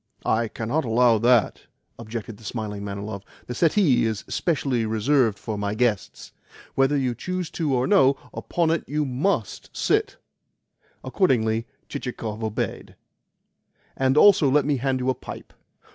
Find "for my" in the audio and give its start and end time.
5.37-5.75